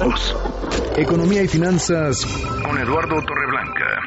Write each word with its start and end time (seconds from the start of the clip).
todos. 0.00 0.96
Economía 0.96 1.42
y 1.42 1.48
finanzas 1.48 2.24
con 2.64 2.78
Eduardo 2.78 3.16
Torreblanca. 3.26 4.00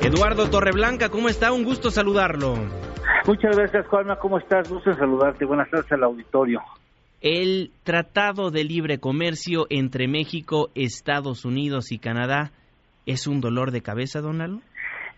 Eduardo 0.00 0.50
Torreblanca, 0.50 1.08
¿cómo 1.08 1.28
está? 1.28 1.52
Un 1.52 1.64
gusto 1.64 1.90
saludarlo. 1.90 2.54
Muchas 3.26 3.56
gracias, 3.56 3.86
Juanma. 3.86 4.16
¿Cómo 4.16 4.38
estás? 4.38 4.68
Gusto 4.68 4.90
en 4.90 4.96
saludarte. 4.96 5.44
Buenas 5.44 5.70
tardes 5.70 5.90
al 5.92 6.04
auditorio. 6.04 6.60
El 7.20 7.70
Tratado 7.84 8.50
de 8.50 8.64
Libre 8.64 8.98
Comercio 8.98 9.66
entre 9.70 10.08
México, 10.08 10.68
Estados 10.74 11.44
Unidos 11.44 11.90
y 11.90 11.98
Canadá 11.98 12.50
es 13.06 13.26
un 13.26 13.40
dolor 13.40 13.70
de 13.70 13.80
cabeza, 13.80 14.20
Donald? 14.20 14.60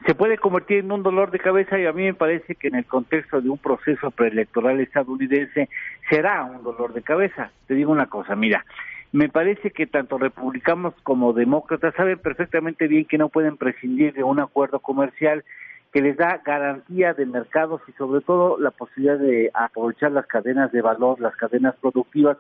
Se 0.06 0.14
puede 0.14 0.38
convertir 0.38 0.78
en 0.78 0.92
un 0.92 1.02
dolor 1.02 1.30
de 1.30 1.38
cabeza 1.38 1.78
y 1.78 1.86
a 1.86 1.92
mí 1.92 2.04
me 2.04 2.14
parece 2.14 2.54
que 2.54 2.68
en 2.68 2.76
el 2.76 2.84
contexto 2.84 3.40
de 3.40 3.48
un 3.48 3.58
proceso 3.58 4.10
preelectoral 4.10 4.78
estadounidense 4.80 5.68
será 6.08 6.44
un 6.44 6.62
dolor 6.62 6.92
de 6.92 7.02
cabeza. 7.02 7.50
Te 7.66 7.74
digo 7.74 7.90
una 7.90 8.06
cosa, 8.06 8.36
mira, 8.36 8.64
me 9.16 9.30
parece 9.30 9.70
que 9.70 9.86
tanto 9.86 10.18
republicanos 10.18 10.92
como 11.02 11.32
demócratas 11.32 11.94
saben 11.94 12.18
perfectamente 12.18 12.86
bien 12.86 13.06
que 13.06 13.16
no 13.16 13.30
pueden 13.30 13.56
prescindir 13.56 14.12
de 14.12 14.22
un 14.22 14.40
acuerdo 14.40 14.80
comercial 14.80 15.42
que 15.90 16.02
les 16.02 16.18
da 16.18 16.42
garantía 16.44 17.14
de 17.14 17.24
mercados 17.24 17.80
y 17.88 17.92
sobre 17.92 18.20
todo 18.20 18.58
la 18.58 18.72
posibilidad 18.72 19.18
de 19.18 19.50
aprovechar 19.54 20.12
las 20.12 20.26
cadenas 20.26 20.70
de 20.70 20.82
valor, 20.82 21.18
las 21.18 21.34
cadenas 21.34 21.74
productivas 21.80 22.36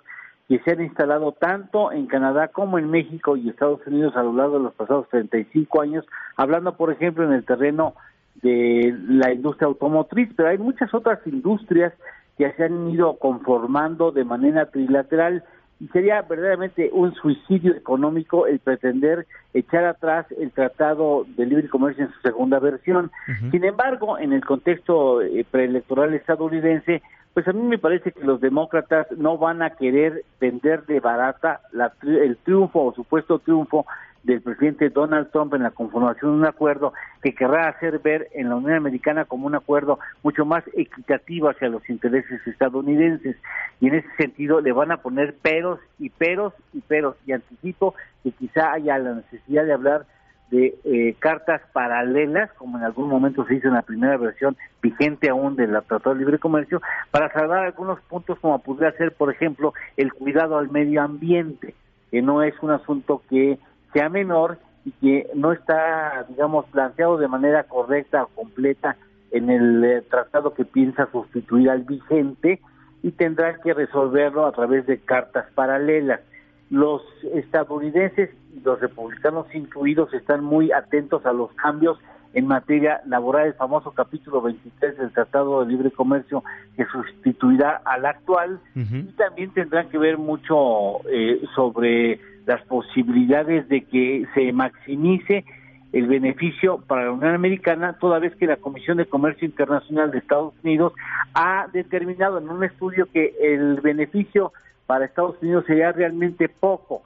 que 0.48 0.58
se 0.58 0.72
han 0.72 0.82
instalado 0.82 1.32
tanto 1.32 1.92
en 1.92 2.08
Canadá 2.08 2.48
como 2.48 2.78
en 2.78 2.90
México 2.90 3.38
y 3.38 3.48
Estados 3.48 3.80
Unidos 3.86 4.14
a 4.14 4.22
lo 4.22 4.34
largo 4.34 4.58
de 4.58 4.64
los 4.64 4.74
pasados 4.74 5.08
35 5.08 5.80
años, 5.80 6.04
hablando 6.36 6.76
por 6.76 6.92
ejemplo 6.92 7.24
en 7.24 7.32
el 7.32 7.46
terreno 7.46 7.94
de 8.42 8.94
la 9.08 9.32
industria 9.32 9.68
automotriz, 9.68 10.28
pero 10.36 10.50
hay 10.50 10.58
muchas 10.58 10.92
otras 10.92 11.20
industrias 11.26 11.94
que 12.36 12.52
se 12.52 12.64
han 12.64 12.90
ido 12.90 13.16
conformando 13.16 14.12
de 14.12 14.24
manera 14.24 14.66
trilateral 14.66 15.42
y 15.78 15.88
sería 15.88 16.22
verdaderamente 16.22 16.90
un 16.92 17.14
suicidio 17.14 17.74
económico 17.74 18.46
el 18.46 18.58
pretender 18.60 19.26
echar 19.52 19.84
atrás 19.84 20.26
el 20.38 20.50
Tratado 20.50 21.26
de 21.36 21.46
Libre 21.46 21.68
Comercio 21.68 22.04
en 22.04 22.12
su 22.12 22.20
segunda 22.20 22.58
versión. 22.58 23.10
Sin 23.50 23.64
embargo, 23.64 24.18
en 24.18 24.32
el 24.32 24.44
contexto 24.44 25.20
eh, 25.20 25.44
preelectoral 25.50 26.14
estadounidense, 26.14 27.02
pues 27.34 27.46
a 27.48 27.52
mí 27.52 27.60
me 27.62 27.78
parece 27.78 28.12
que 28.12 28.24
los 28.24 28.40
demócratas 28.40 29.06
no 29.18 29.36
van 29.36 29.60
a 29.60 29.70
querer 29.70 30.24
vender 30.40 30.86
de 30.86 31.00
barata 31.00 31.60
el 32.02 32.38
triunfo 32.38 32.86
o 32.86 32.94
supuesto 32.94 33.38
triunfo 33.38 33.84
del 34.26 34.42
presidente 34.42 34.90
Donald 34.90 35.30
Trump 35.30 35.54
en 35.54 35.62
la 35.62 35.70
conformación 35.70 36.32
de 36.32 36.38
un 36.38 36.46
acuerdo 36.46 36.92
que 37.22 37.32
querrá 37.32 37.68
hacer 37.68 38.00
ver 38.00 38.28
en 38.34 38.48
la 38.48 38.56
Unión 38.56 38.74
Americana 38.74 39.24
como 39.24 39.46
un 39.46 39.54
acuerdo 39.54 40.00
mucho 40.24 40.44
más 40.44 40.64
equitativo 40.74 41.48
hacia 41.48 41.68
los 41.68 41.88
intereses 41.88 42.44
estadounidenses. 42.44 43.36
Y 43.80 43.86
en 43.86 43.94
ese 43.94 44.08
sentido 44.18 44.60
le 44.60 44.72
van 44.72 44.90
a 44.90 44.96
poner 44.96 45.34
peros 45.36 45.78
y 46.00 46.10
peros 46.10 46.52
y 46.72 46.80
peros. 46.80 47.16
Y 47.24 47.32
anticipo 47.32 47.94
que 48.24 48.32
quizá 48.32 48.72
haya 48.72 48.98
la 48.98 49.14
necesidad 49.14 49.64
de 49.64 49.72
hablar 49.72 50.06
de 50.50 50.76
eh, 50.84 51.14
cartas 51.20 51.62
paralelas, 51.72 52.52
como 52.54 52.78
en 52.78 52.84
algún 52.84 53.08
momento 53.08 53.44
se 53.46 53.54
hizo 53.54 53.68
en 53.68 53.74
la 53.74 53.82
primera 53.82 54.16
versión 54.16 54.56
vigente 54.82 55.28
aún 55.28 55.54
del 55.54 55.70
Tratado 55.70 56.14
de 56.14 56.20
Libre 56.20 56.38
Comercio, 56.38 56.82
para 57.12 57.32
salvar 57.32 57.64
algunos 57.64 58.00
puntos 58.02 58.38
como 58.40 58.58
podría 58.60 58.90
ser, 58.92 59.12
por 59.12 59.32
ejemplo, 59.32 59.72
el 59.96 60.12
cuidado 60.12 60.58
al 60.58 60.70
medio 60.70 61.02
ambiente, 61.02 61.74
que 62.10 62.22
no 62.22 62.42
es 62.42 62.54
un 62.60 62.70
asunto 62.70 63.22
que 63.28 63.58
sea 63.96 64.10
menor 64.10 64.58
y 64.84 64.90
que 64.92 65.30
no 65.34 65.52
está, 65.52 66.26
digamos, 66.28 66.66
planteado 66.66 67.16
de 67.16 67.28
manera 67.28 67.64
correcta 67.64 68.24
o 68.24 68.28
completa 68.28 68.96
en 69.30 69.48
el 69.48 69.82
eh, 69.84 70.02
tratado 70.02 70.52
que 70.52 70.66
piensa 70.66 71.08
sustituir 71.10 71.70
al 71.70 71.84
vigente 71.84 72.60
y 73.02 73.12
tendrá 73.12 73.58
que 73.58 73.72
resolverlo 73.72 74.44
a 74.44 74.52
través 74.52 74.86
de 74.86 74.98
cartas 74.98 75.46
paralelas. 75.54 76.20
Los 76.68 77.00
estadounidenses 77.32 78.30
y 78.54 78.60
los 78.60 78.78
republicanos 78.80 79.46
incluidos 79.54 80.12
están 80.12 80.44
muy 80.44 80.72
atentos 80.72 81.24
a 81.24 81.32
los 81.32 81.50
cambios 81.54 81.98
en 82.34 82.46
materia 82.46 83.00
laboral, 83.06 83.46
el 83.46 83.54
famoso 83.54 83.92
capítulo 83.92 84.42
23 84.42 84.98
del 84.98 85.10
Tratado 85.10 85.64
de 85.64 85.72
Libre 85.72 85.90
Comercio 85.90 86.44
que 86.76 86.84
sustituirá 86.84 87.80
al 87.86 88.04
actual 88.04 88.60
y 88.74 89.04
también 89.12 89.54
tendrán 89.54 89.88
que 89.88 89.96
ver 89.96 90.18
mucho 90.18 91.00
eh, 91.08 91.40
sobre 91.54 92.20
las 92.46 92.62
posibilidades 92.62 93.68
de 93.68 93.84
que 93.84 94.26
se 94.34 94.52
maximice 94.52 95.44
el 95.92 96.06
beneficio 96.06 96.78
para 96.78 97.04
la 97.04 97.12
Unión 97.12 97.34
Americana, 97.34 97.94
toda 97.98 98.18
vez 98.18 98.34
que 98.36 98.46
la 98.46 98.56
Comisión 98.56 98.98
de 98.98 99.06
Comercio 99.06 99.46
Internacional 99.46 100.10
de 100.10 100.18
Estados 100.18 100.54
Unidos 100.62 100.92
ha 101.34 101.68
determinado 101.72 102.38
en 102.38 102.48
un 102.48 102.64
estudio 102.64 103.06
que 103.12 103.34
el 103.40 103.80
beneficio 103.80 104.52
para 104.86 105.04
Estados 105.04 105.36
Unidos 105.42 105.64
sería 105.66 105.92
realmente 105.92 106.48
poco. 106.48 107.02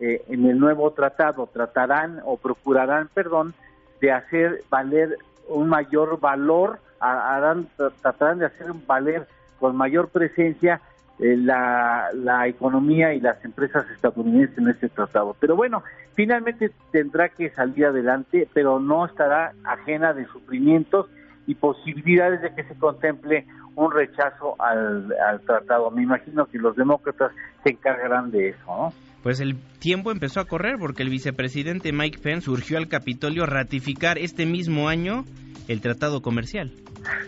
Eh, 0.00 0.22
en 0.28 0.46
el 0.46 0.58
nuevo 0.58 0.90
tratado 0.92 1.46
tratarán 1.46 2.20
o 2.24 2.36
procurarán, 2.36 3.08
perdón, 3.12 3.54
de 4.00 4.12
hacer 4.12 4.62
valer 4.70 5.18
un 5.48 5.68
mayor 5.68 6.18
valor, 6.18 6.80
harán, 7.00 7.68
tratarán 8.00 8.38
de 8.38 8.46
hacer 8.46 8.68
valer 8.86 9.26
con 9.58 9.76
mayor 9.76 10.08
presencia 10.08 10.80
eh, 11.20 11.36
la, 11.36 12.46
economía 12.46 13.12
y 13.12 13.20
las 13.20 13.44
empresas 13.44 13.84
estadounidenses 13.90 14.56
en 14.56 14.68
este 14.68 14.88
tratado. 14.88 15.36
Pero 15.38 15.54
bueno, 15.54 15.82
finalmente 16.14 16.70
tendrá 16.90 17.28
que 17.28 17.50
salir 17.50 17.86
adelante, 17.86 18.48
pero 18.54 18.80
no 18.80 19.04
estará 19.04 19.52
ajena 19.64 20.14
de 20.14 20.26
sufrimientos 20.26 21.06
y 21.46 21.54
posibilidades 21.54 22.40
de 22.40 22.54
que 22.54 22.64
se 22.64 22.74
contemple 22.74 23.46
un 23.74 23.92
rechazo 23.92 24.56
al, 24.58 25.12
al 25.28 25.40
tratado. 25.42 25.90
Me 25.90 26.02
imagino 26.02 26.46
que 26.46 26.58
los 26.58 26.74
demócratas 26.74 27.32
se 27.64 27.72
encargarán 27.72 28.30
de 28.30 28.48
eso, 28.48 28.66
¿no? 28.66 28.92
Pues 29.22 29.40
el 29.40 29.56
tiempo 29.78 30.12
empezó 30.12 30.40
a 30.40 30.46
correr 30.46 30.76
porque 30.78 31.02
el 31.02 31.10
vicepresidente 31.10 31.92
Mike 31.92 32.20
Pence 32.22 32.46
surgió 32.46 32.78
al 32.78 32.88
Capitolio 32.88 33.42
a 33.42 33.46
ratificar 33.46 34.16
este 34.16 34.46
mismo 34.46 34.88
año 34.88 35.24
el 35.68 35.82
tratado 35.82 36.22
comercial. 36.22 36.72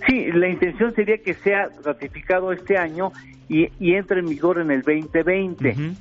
Sí, 0.06 0.31
la 0.33 0.49
intención 0.49 0.94
sería 0.94 1.19
que 1.19 1.34
sea 1.34 1.71
ratificado 1.84 2.53
este 2.53 2.77
año 2.77 3.12
y, 3.49 3.94
entre 3.94 4.21
en 4.21 4.28
vigor 4.28 4.59
en 4.60 4.71
el 4.71 4.83
2020. 4.83 5.94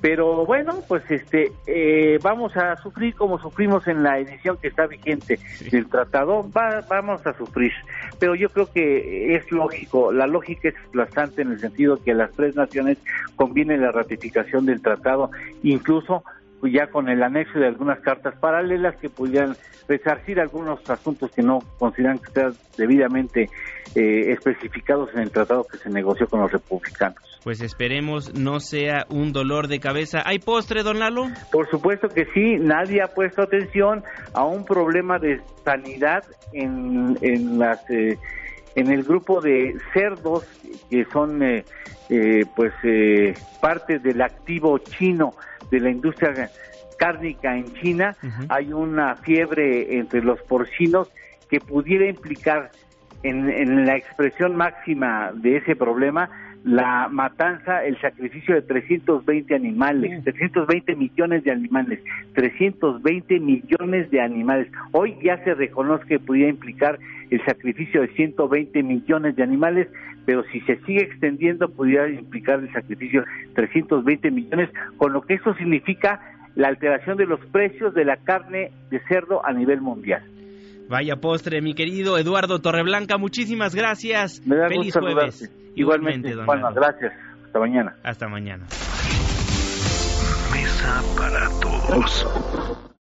Pero 0.00 0.44
bueno, 0.44 0.82
pues 0.86 1.02
este 1.10 1.52
eh, 1.66 2.18
vamos 2.22 2.54
a 2.56 2.76
sufrir 2.76 3.14
como 3.14 3.38
sufrimos 3.38 3.88
en 3.88 4.02
la 4.02 4.18
edición 4.18 4.58
que 4.58 4.68
está 4.68 4.86
vigente 4.86 5.38
del 5.70 5.88
tratado, 5.88 6.48
vamos 6.88 7.26
a 7.26 7.32
sufrir. 7.36 7.72
Pero 8.18 8.34
yo 8.34 8.50
creo 8.50 8.70
que 8.70 9.34
es 9.34 9.50
lógico, 9.50 10.12
la 10.12 10.26
lógica 10.26 10.68
es 10.68 10.74
bastante 10.92 11.42
en 11.42 11.52
el 11.52 11.60
sentido 11.60 12.02
que 12.02 12.12
a 12.12 12.14
las 12.14 12.30
tres 12.32 12.54
naciones 12.54 12.98
conviene 13.36 13.78
la 13.78 13.90
ratificación 13.90 14.66
del 14.66 14.82
tratado, 14.82 15.30
incluso 15.62 16.22
ya 16.66 16.86
con 16.88 17.08
el 17.08 17.22
anexo 17.22 17.58
de 17.58 17.66
algunas 17.66 18.00
cartas 18.00 18.34
paralelas 18.38 18.96
que 18.96 19.08
pudieran 19.08 19.56
resarcir 19.88 20.40
algunos 20.40 20.78
asuntos 20.88 21.30
que 21.30 21.42
no 21.42 21.60
consideran 21.78 22.18
que 22.18 22.32
sean 22.32 22.54
debidamente 22.76 23.48
eh, 23.94 24.32
especificados 24.32 25.10
en 25.14 25.20
el 25.20 25.30
tratado 25.30 25.64
que 25.64 25.78
se 25.78 25.90
negoció 25.90 26.26
con 26.26 26.40
los 26.40 26.50
republicanos. 26.50 27.18
Pues 27.44 27.60
esperemos 27.60 28.34
no 28.34 28.58
sea 28.58 29.06
un 29.08 29.32
dolor 29.32 29.68
de 29.68 29.78
cabeza. 29.78 30.22
¿Hay 30.24 30.40
postre, 30.40 30.82
don 30.82 30.98
Lalo? 30.98 31.28
Por 31.52 31.70
supuesto 31.70 32.08
que 32.08 32.26
sí. 32.34 32.56
Nadie 32.58 33.02
ha 33.02 33.08
puesto 33.14 33.42
atención 33.42 34.02
a 34.34 34.44
un 34.44 34.64
problema 34.64 35.18
de 35.18 35.40
sanidad 35.64 36.24
en, 36.52 37.16
en 37.22 37.58
las 37.58 37.88
eh, 37.90 38.18
en 38.74 38.92
el 38.92 39.04
grupo 39.04 39.40
de 39.40 39.74
cerdos 39.94 40.44
que 40.90 41.06
son 41.06 41.42
eh, 41.42 41.64
pues 42.54 42.72
parte 43.60 43.98
del 43.98 44.20
activo 44.20 44.78
chino 44.78 45.32
de 45.70 45.80
la 45.80 45.90
industria 45.90 46.50
cárnica 46.98 47.56
en 47.56 47.72
China. 47.74 48.16
Hay 48.48 48.72
una 48.72 49.16
fiebre 49.16 49.98
entre 49.98 50.22
los 50.22 50.40
porcinos 50.42 51.10
que 51.48 51.60
pudiera 51.60 52.06
implicar 52.08 52.70
en, 53.22 53.86
la 53.86 53.96
expresión 53.96 54.56
máxima 54.56 55.32
de 55.34 55.56
ese 55.56 55.76
problema 55.76 56.30
la 56.66 57.08
matanza, 57.08 57.84
el 57.84 57.96
sacrificio 58.00 58.56
de 58.56 58.62
320 58.62 59.54
animales, 59.54 60.24
320 60.24 60.96
millones 60.96 61.44
de 61.44 61.52
animales, 61.52 62.00
320 62.34 63.38
millones 63.38 64.10
de 64.10 64.20
animales. 64.20 64.66
Hoy 64.90 65.16
ya 65.22 65.42
se 65.44 65.54
reconoce 65.54 66.04
que 66.06 66.18
podría 66.18 66.48
implicar 66.48 66.98
el 67.30 67.44
sacrificio 67.44 68.00
de 68.00 68.08
120 68.08 68.82
millones 68.82 69.36
de 69.36 69.44
animales, 69.44 69.86
pero 70.24 70.42
si 70.50 70.60
se 70.62 70.78
sigue 70.78 71.02
extendiendo 71.02 71.68
podría 71.68 72.08
implicar 72.08 72.58
el 72.58 72.72
sacrificio 72.72 73.20
de 73.20 73.54
320 73.54 74.30
millones, 74.32 74.68
con 74.96 75.12
lo 75.12 75.22
que 75.22 75.34
eso 75.34 75.54
significa 75.54 76.20
la 76.56 76.66
alteración 76.66 77.16
de 77.16 77.26
los 77.26 77.38
precios 77.46 77.94
de 77.94 78.04
la 78.04 78.16
carne 78.16 78.72
de 78.90 78.98
cerdo 79.06 79.46
a 79.46 79.52
nivel 79.52 79.80
mundial. 79.80 80.24
Vaya 80.88 81.16
postre, 81.16 81.60
mi 81.60 81.74
querido 81.74 82.16
Eduardo 82.16 82.60
Torreblanca, 82.60 83.18
muchísimas 83.18 83.74
gracias. 83.74 84.40
Me 84.46 84.56
da 84.56 84.68
Feliz 84.68 84.94
jueves. 84.94 85.50
Igualmente, 85.74 86.32
don 86.32 86.46
bueno, 86.46 86.72
gracias. 86.72 87.12
Hasta 87.44 87.58
mañana. 87.58 87.96
Hasta 88.02 88.28
mañana. 88.28 88.66
Mesa 90.52 91.02
para 91.16 91.48
todos. 91.60 92.86